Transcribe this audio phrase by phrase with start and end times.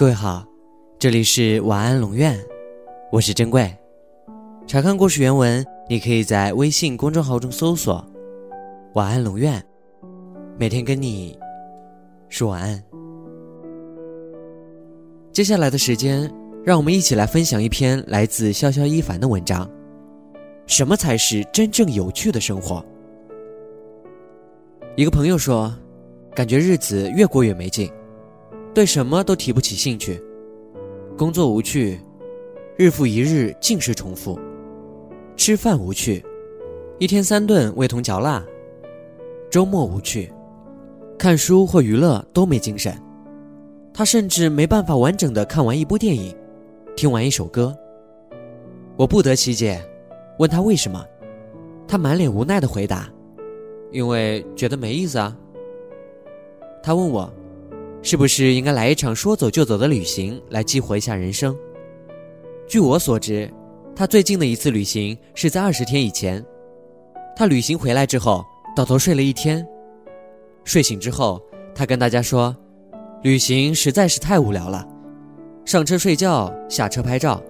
[0.00, 0.42] 各位好，
[0.98, 2.34] 这里是晚安龙院，
[3.12, 3.70] 我是珍贵。
[4.66, 8.02] 查看故事原文，你可以在微信公众号中搜索
[8.96, 9.62] “晚安龙院”，
[10.58, 11.38] 每天跟你
[12.30, 12.82] 说晚安。
[15.32, 16.32] 接下来的时间，
[16.64, 19.70] 让我们一起来分享一篇来自潇潇一凡的文章：
[20.66, 22.82] 什么才是真正有趣的生活？
[24.96, 25.70] 一个朋友说，
[26.34, 27.92] 感觉日子越过越没劲。
[28.80, 30.18] 对什么都提不起兴趣，
[31.14, 32.00] 工作无趣，
[32.78, 34.40] 日复一日尽是重复；
[35.36, 36.24] 吃饭无趣，
[36.98, 38.42] 一天三顿味同嚼蜡；
[39.50, 40.32] 周末无趣，
[41.18, 42.98] 看书或娱乐都没精神。
[43.92, 46.34] 他甚至没办法完整的看完一部电影，
[46.96, 47.76] 听完一首歌。
[48.96, 49.78] 我不得其解，
[50.38, 51.04] 问他为什么，
[51.86, 53.10] 他满脸无奈的回答
[53.92, 55.36] ：“因为觉得没意思啊。”
[56.82, 57.30] 他问我。
[58.02, 61.56] 是不是应该来一场说走就走的旅行，来激活一下人生？
[62.66, 63.52] 据我所知，
[63.94, 66.44] 他最近的一次旅行是在二十天以前。
[67.36, 68.44] 他旅行回来之后，
[68.74, 69.66] 倒头睡了一天。
[70.64, 71.40] 睡醒之后，
[71.74, 72.56] 他跟大家说，
[73.22, 74.86] 旅行实在是太无聊了，
[75.64, 77.42] 上车睡觉，下车拍照，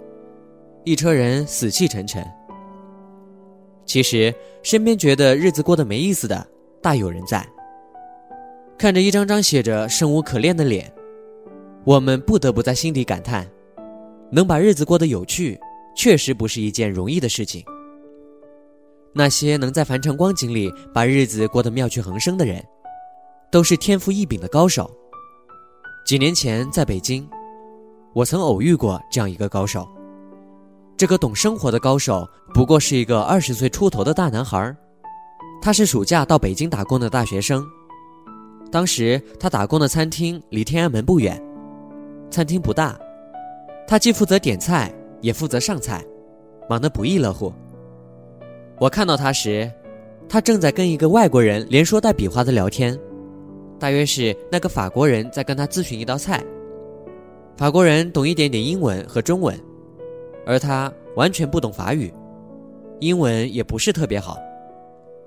[0.84, 2.24] 一车人死气沉沉。
[3.84, 6.44] 其实，身边觉得日子过得没意思的
[6.82, 7.46] 大有人在。
[8.80, 10.90] 看着一张张写着“生无可恋”的脸，
[11.84, 13.46] 我们不得不在心底感叹：
[14.32, 15.60] 能把日子过得有趣，
[15.94, 17.62] 确实不是一件容易的事情。
[19.12, 22.64] 那些能在凡尘光景里把日子过得妙趣横生的人，
[23.52, 24.90] 都是天赋异禀的高手。
[26.06, 27.28] 几年前在北京，
[28.14, 29.86] 我曾偶遇过这样一个高手。
[30.96, 34.74] 这个懂生活的高手，不过是一个二十岁出头的大男孩
[35.60, 37.62] 他是暑假到北京打工的大学生。
[38.70, 41.42] 当时他打工的餐厅离天安门不远，
[42.30, 42.98] 餐厅不大，
[43.86, 46.04] 他既负责点菜，也负责上菜，
[46.68, 47.52] 忙得不亦乐乎。
[48.78, 49.70] 我看到他时，
[50.28, 52.96] 他正在跟一个外国人连说带比划的聊天，
[53.78, 56.40] 大约是那个法国人在跟他咨询一道菜。
[57.56, 59.58] 法国人懂一点点英文和中文，
[60.46, 62.10] 而他完全不懂法语，
[63.00, 64.38] 英文也不是特别好，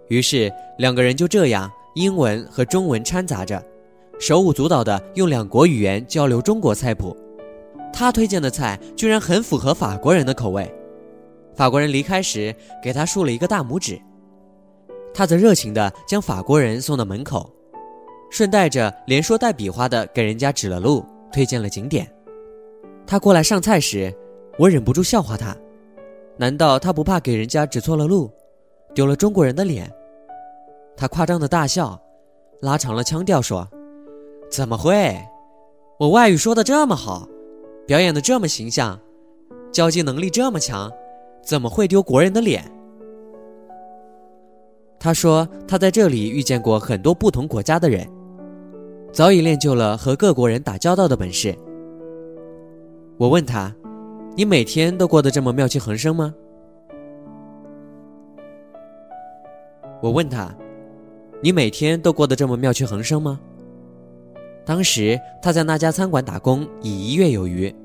[0.07, 1.69] 于是两个人就这样。
[1.95, 3.63] 英文和中文掺杂着，
[4.19, 7.15] 手舞足蹈地用两国语言交流中国菜谱。
[7.91, 10.71] 他推荐的菜居然很符合法国人的口味。
[11.55, 14.01] 法国人离开时给他竖了一个大拇指，
[15.13, 17.47] 他则热情地将法国人送到门口，
[18.31, 22.11] 顺带着连说带比划地给人家指了路，推荐了景点。
[23.05, 24.11] 他过来上菜时，
[24.57, 25.55] 我忍不住笑话他：
[26.37, 28.31] 难道他不怕给人家指错了路，
[28.95, 29.87] 丢了中国人的脸？
[30.95, 31.99] 他夸张的大笑，
[32.61, 33.67] 拉长了腔调说
[34.49, 35.17] ：“怎么会？
[35.99, 37.27] 我外语说的这么好，
[37.87, 38.99] 表演的这么形象，
[39.71, 40.91] 交际能力这么强，
[41.43, 42.63] 怎么会丢国人的脸？”
[44.99, 48.07] 他说：“他在这里遇见过很多不同国家的人，
[49.11, 51.57] 早已练就了和各国人打交道的本事。”
[53.17, 53.75] 我问他
[54.37, 56.33] ：“你每天都过得这么妙趣横生吗？”
[60.01, 60.55] 我问他。
[61.43, 63.37] 你每天都过得这么妙趣横生吗？
[64.65, 67.75] 当时他在那家餐馆打工已一月有余，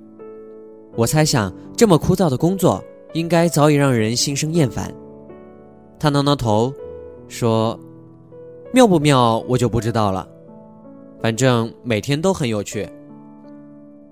[0.94, 2.80] 我猜想这么枯燥的工作
[3.14, 4.94] 应该早已让人心生厌烦。
[5.98, 6.72] 他挠挠头，
[7.26, 7.76] 说
[8.72, 10.28] ：“妙不妙我就不知道了，
[11.20, 12.88] 反正每天都很有趣。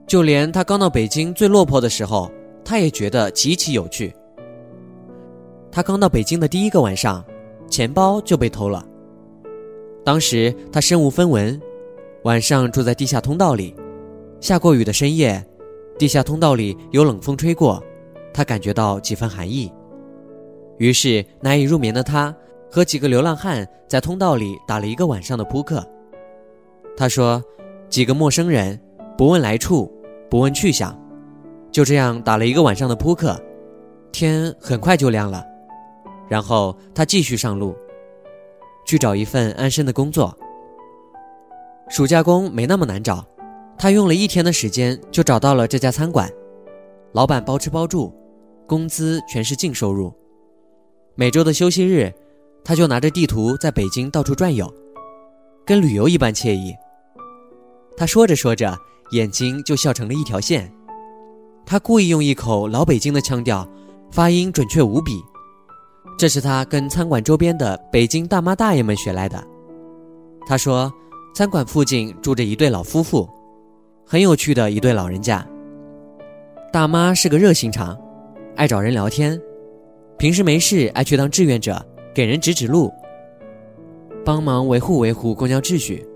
[0.08, 2.28] 就连他刚到北京最落魄的时候，
[2.64, 4.12] 他也觉得极其有趣。
[5.70, 7.24] 他刚到北京的第一个晚上，
[7.70, 8.84] 钱包就被偷了。”
[10.06, 11.60] 当时他身无分文，
[12.22, 13.74] 晚上住在地下通道里。
[14.40, 15.44] 下过雨的深夜，
[15.98, 17.82] 地下通道里有冷风吹过，
[18.32, 19.68] 他感觉到几分寒意。
[20.78, 22.32] 于是难以入眠的他
[22.70, 25.84] 和几个流浪汉在通道里打了一个晚上的扑克。
[26.96, 27.42] 他说
[27.90, 28.80] ：“几个陌生人，
[29.18, 29.92] 不问来处，
[30.30, 30.96] 不问去向，
[31.72, 33.36] 就这样打了一个晚上的扑克。
[34.12, 35.44] 天很快就亮了，
[36.28, 37.74] 然后他继续上路。”
[38.86, 40.36] 去找一份安身的工作。
[41.88, 43.24] 暑假工没那么难找，
[43.76, 46.30] 他用了一天的时间就找到了这家餐馆，
[47.12, 48.12] 老板包吃包住，
[48.66, 50.12] 工资全是净收入。
[51.14, 52.12] 每周的休息日，
[52.64, 54.72] 他就拿着地图在北京到处转悠，
[55.64, 56.74] 跟旅游一般惬意。
[57.96, 58.76] 他说着说着，
[59.12, 60.72] 眼睛就笑成了一条线。
[61.64, 63.66] 他故意用一口老北京的腔调，
[64.10, 65.22] 发音准确无比。
[66.18, 69.42] 这是他跟餐馆周边的北京大妈大爷们学来的。
[70.46, 70.90] 他说，
[71.34, 73.28] 餐馆附近住着一对老夫妇，
[74.06, 75.46] 很有趣的一对老人家。
[76.72, 77.98] 大妈是个热心肠，
[78.54, 79.38] 爱找人聊天，
[80.16, 81.84] 平时没事爱去当志愿者，
[82.14, 82.90] 给人指指路，
[84.24, 86.06] 帮忙维护维护公交秩序。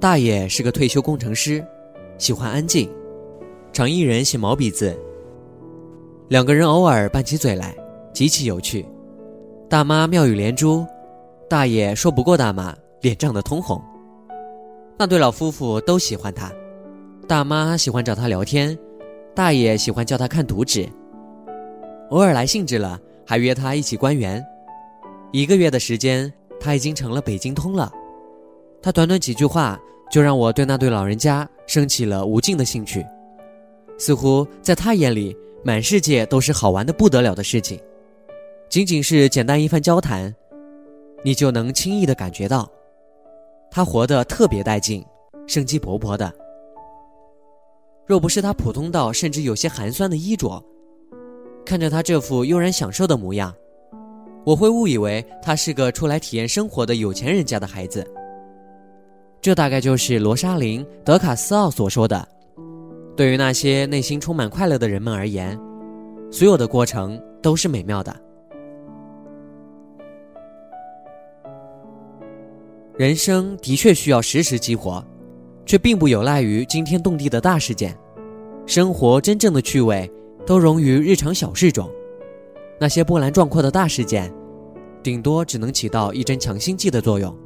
[0.00, 1.64] 大爷是个退休工程师，
[2.16, 2.88] 喜欢安静，
[3.72, 4.96] 常一人写毛笔字。
[6.28, 7.74] 两个人偶尔拌起嘴来，
[8.14, 8.86] 极其有趣。
[9.68, 10.86] 大妈妙语连珠，
[11.50, 13.82] 大爷说不过大妈，脸涨得通红。
[14.96, 16.50] 那对老夫妇都喜欢他，
[17.26, 18.78] 大妈喜欢找他聊天，
[19.34, 20.88] 大爷喜欢叫他看图纸。
[22.10, 24.42] 偶尔来兴致了，还约他一起观园。
[25.32, 27.90] 一个月的时间，他已经成了北京通了。
[28.80, 29.76] 他短短几句话，
[30.08, 33.04] 就让我对那对老人家升起了无尽的兴趣。
[33.98, 37.80] 似乎在他眼里，满世界都是好玩的不得了的事情。
[38.68, 40.34] 仅仅是简单一番交谈，
[41.22, 42.68] 你就能轻易的感觉到。
[43.70, 45.04] 他活得特别带劲，
[45.46, 46.32] 生机勃勃的。
[48.06, 50.62] 若不是他普通到甚至有些寒酸的衣着，
[51.64, 53.54] 看着他这副悠然享受的模样，
[54.44, 58.06] 我会误以为他是个出来体验生活的有钱人家的孩子。
[59.40, 62.26] 这大概就是罗莎琳·德卡斯奥所说的
[63.16, 65.58] ：“对于那些内心充满快乐的人们而言，
[66.30, 68.14] 所有的过程都是美妙的。”
[72.96, 75.04] 人生的确需要时时激活，
[75.66, 77.96] 却并不有赖于惊天动地的大事件。
[78.66, 80.08] 生活真正的趣味
[80.46, 81.90] 都融于日常小事中。
[82.78, 84.32] 那些波澜壮阔的大事件，
[85.02, 87.36] 顶多只能起到一针强心剂的作用，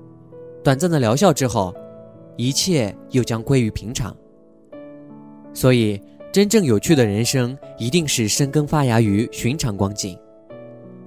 [0.63, 1.75] 短暂的疗效之后，
[2.37, 4.15] 一切又将归于平常。
[5.55, 5.99] 所以，
[6.31, 10.15] 真正有趣的人生，一定是生根发芽于寻常光景。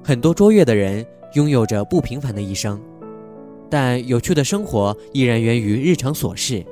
[0.04, 1.06] 很多卓越的人
[1.36, 2.82] 拥有着不平凡的一生。
[3.72, 6.64] 但有趣的生活依然源于日常琐事。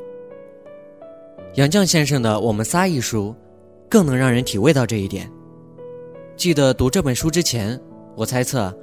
[1.56, 3.34] 杨绛先生的《我们仨》一书，
[3.90, 5.32] 更能让人体味到这一点。
[6.36, 7.80] 记得读这本书之前，
[8.16, 8.78] 我猜测，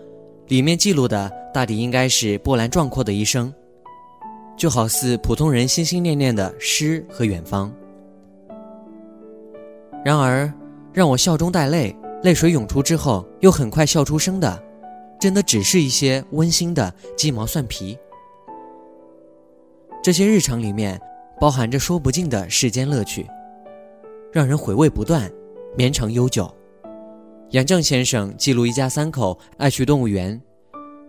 [0.49, 3.53] 里面记录的大抵应该是波澜壮阔的一生，
[4.57, 7.71] 就好似普通人心心念念的诗和远方。
[10.03, 10.51] 然而，
[10.93, 14.63] 让我笑中带泪、泪水涌出之后又很快笑出声的，
[15.21, 17.97] 真的只是一些温馨的鸡毛蒜皮。
[20.07, 21.01] 这些日常里面，
[21.41, 23.29] 包含着说不尽的世间乐趣，
[24.33, 25.29] 让人回味不断，
[25.77, 26.49] 绵长悠久。
[27.51, 30.41] 杨绛先生记录一家三口爱去动物园，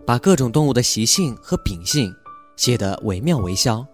[0.04, 2.12] 把各种动物的习性和秉性
[2.56, 3.86] 写得惟妙惟肖。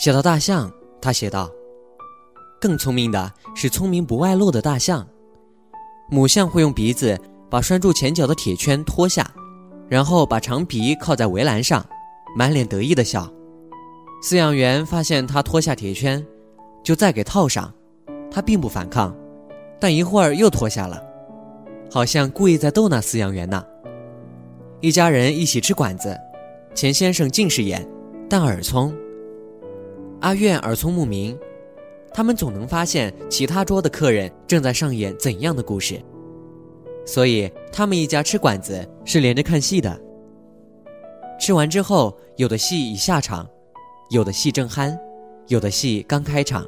[0.00, 0.68] 写到大象，
[1.00, 1.48] 他写道
[2.60, 5.06] ：“更聪明的是聪明不外露的大象，
[6.10, 7.16] 母象会用鼻子
[7.48, 9.30] 把拴住前脚的铁圈脱下，
[9.88, 11.86] 然后把长鼻靠在围栏上，
[12.34, 13.32] 满脸得意的笑。”
[14.22, 16.24] 饲养员发现他脱下铁圈，
[16.82, 17.72] 就再给套上。
[18.28, 19.16] 他并不反抗，
[19.80, 21.02] 但一会儿又脱下了，
[21.90, 23.64] 好像故意在逗那饲养员呢。
[24.80, 26.14] 一家人一起吃馆子，
[26.74, 27.88] 钱先生近视眼，
[28.28, 28.94] 但耳聪。
[30.20, 31.38] 阿苑耳聪目明，
[32.12, 35.98] 他们总能发现其他桌的客人正在上演怎样的故事，
[37.06, 39.98] 所以他们一家吃馆子是连着看戏的。
[41.40, 43.48] 吃完之后，有的戏已下场。
[44.08, 44.96] 有的戏正酣，
[45.48, 46.64] 有的戏刚开场，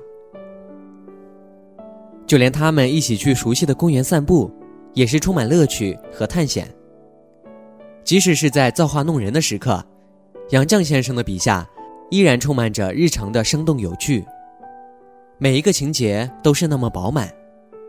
[2.26, 4.50] 就连他们一起去熟悉的公园散步，
[4.92, 6.68] 也是充满乐趣和探险。
[8.02, 9.84] 即使是在造化弄人的时刻，
[10.50, 11.68] 杨绛先生的笔下
[12.10, 14.24] 依然充满着日常的生动有趣。
[15.38, 17.32] 每一个情节都是那么饱满，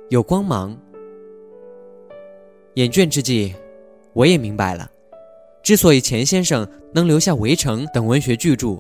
[0.10, 0.78] 有光芒。
[2.76, 3.56] 厌倦之际，
[4.14, 4.92] 我也明白了，
[5.64, 8.80] 之所以钱先生能留下《围城》等文学巨著。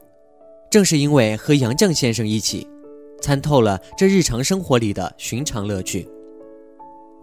[0.69, 2.67] 正是因为和杨绛先生一起，
[3.21, 6.07] 参透了这日常生活里的寻常乐趣。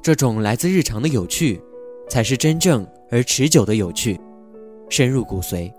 [0.03, 1.61] 这种来自日常的有趣，
[2.09, 4.21] 才是真正而持久的有趣，
[4.89, 5.73] 深入骨髓。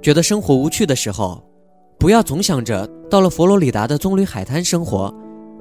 [0.00, 1.42] 觉得生活无趣的时候，
[1.98, 5.12] 不要总想着到了佛罗里达的棕榈海滩生活，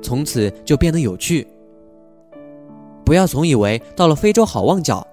[0.01, 1.45] 从此就变得有趣。
[3.03, 5.05] 不要总以为到了非洲好望角。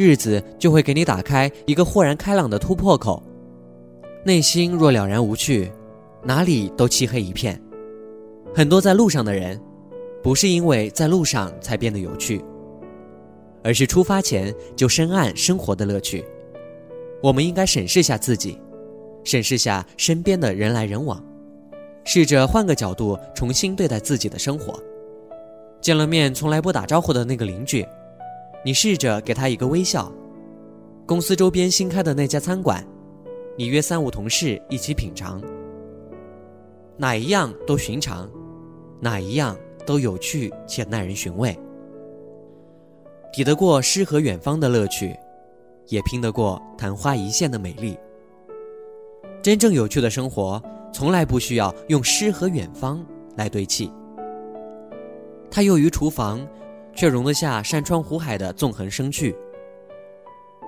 [0.00, 3.22] 日子就会给你打开一个豁然开朗的突破口，
[4.24, 5.70] 内心若了然无趣，
[6.24, 7.60] 哪里都漆黑一片。
[8.54, 9.60] 很多在路上的人，
[10.22, 12.42] 不是因为在路上才变得有趣，
[13.62, 16.24] 而是出发前就深谙生活的乐趣。
[17.22, 18.58] 我们应该审视下自己，
[19.22, 21.22] 审视下身边的人来人往，
[22.04, 24.82] 试着换个角度重新对待自己的生活。
[25.82, 27.86] 见了面从来不打招呼的那个邻居。
[28.62, 30.12] 你试着给他一个微笑，
[31.06, 32.86] 公司周边新开的那家餐馆，
[33.56, 35.42] 你约三五同事一起品尝，
[36.96, 38.30] 哪一样都寻常，
[39.00, 41.58] 哪一样都有趣且耐人寻味，
[43.32, 45.16] 抵得过诗和远方的乐趣，
[45.88, 47.96] 也拼得过昙花一现的美丽。
[49.42, 50.62] 真正有趣的生活，
[50.92, 53.02] 从来不需要用诗和远方
[53.36, 53.90] 来堆砌。
[55.50, 56.46] 它囿于厨房，
[56.94, 59.36] 却容得下山川湖海的纵横生趣。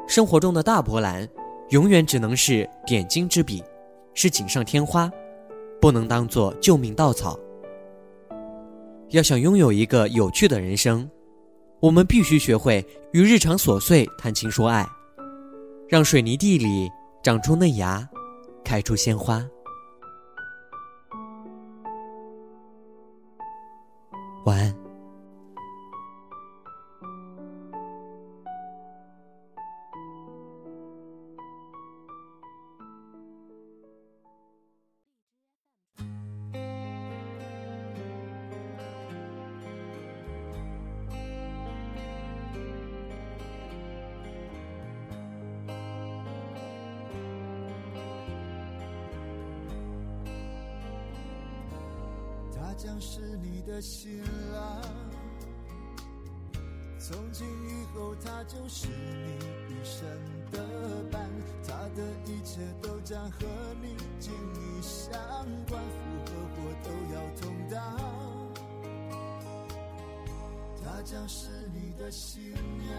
[0.09, 1.29] 生活中的大波澜，
[1.71, 3.63] 永远只能是点睛之笔，
[4.15, 5.11] 是锦上添花，
[5.81, 7.39] 不能当做救命稻草。
[9.11, 11.09] 要想拥有一个有趣的人生，
[11.81, 14.87] 我们必须学会与日常琐碎谈情说爱，
[15.89, 16.91] 让水泥地里
[17.23, 18.09] 长出嫩芽，
[18.65, 19.45] 开出鲜花。
[24.45, 24.82] 晚安。
[52.83, 54.21] 将是你的新
[54.53, 54.83] 郎，
[56.99, 59.37] 从今以后他就是你
[59.69, 60.05] 一生
[60.51, 60.59] 的
[61.09, 61.31] 伴，
[61.65, 63.47] 他的一切都将和
[63.81, 65.13] 你紧密相
[65.69, 65.97] 关，福
[66.27, 67.79] 和祸都要同当。
[70.83, 72.93] 他将是你的新娘，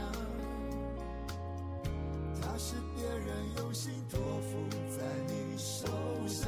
[2.42, 4.66] 他是别人用心托付
[4.98, 5.86] 在你手
[6.26, 6.48] 上，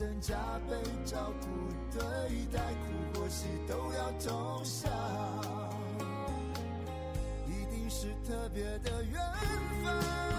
[0.00, 0.02] 你。
[0.02, 0.34] 一生加
[0.66, 1.46] 倍照顾
[1.92, 2.00] 对
[2.50, 2.58] 待，
[3.12, 4.90] 苦或喜都要同享，
[7.46, 9.20] 一定是特别的缘
[9.84, 10.29] 分，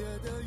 [0.00, 0.39] 别的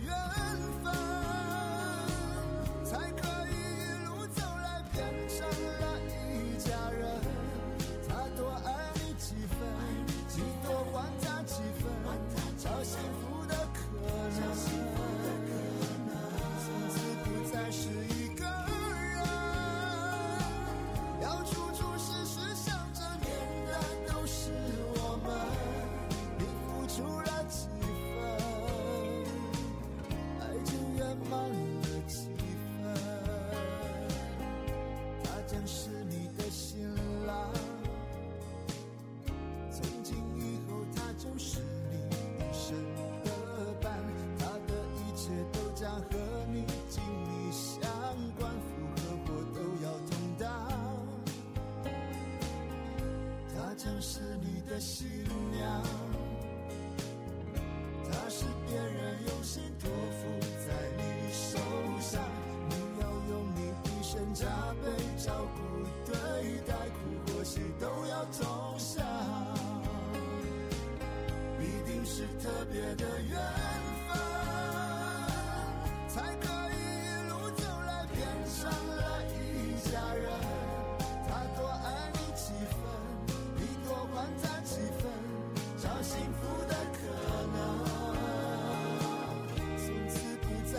[54.83, 55.32] 你的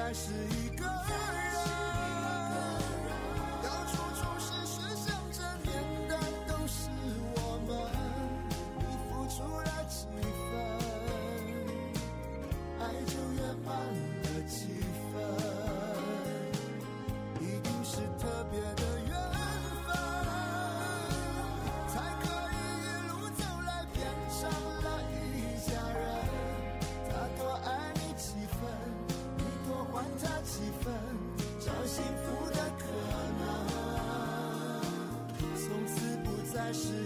[0.04, 0.68] 爱是一
[36.74, 37.03] 是